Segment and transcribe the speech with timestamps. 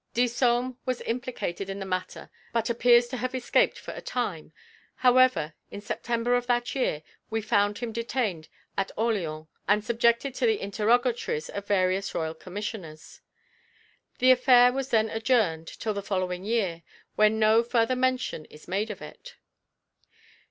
[0.15, 4.51] Disome was implicated in the matter but appears to have escaped for a time;
[4.95, 10.47] however in September of that year we find him detained at Orleans and subjected to
[10.47, 13.21] the interrogatories of various royal Commissioners.
[14.17, 16.81] The affair was then adjourned till the following year,
[17.15, 19.35] when no further mention is made of it.